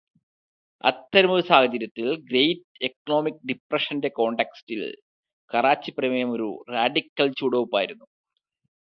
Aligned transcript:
അത്തരമൊരു 0.83 1.43
സാഹചര്യത്തില്, 1.47 2.13
great 2.29 2.65
economic 2.81 3.45
ഡിപ്രഷന്റെ 3.49 4.09
കോണ്ടക്സ്റ്റീല്, 4.17 4.89
കറാച്ചി 5.51 5.91
പ്രമേയം 5.91 6.31
ഒരു 6.31 6.47
റാഡിക്കല് 6.69 7.37
ചുവടുവെയ്പ്പായിരുന്നു. 7.39 8.05